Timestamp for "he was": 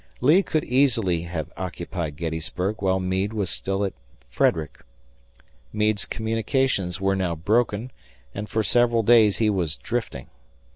9.37-9.75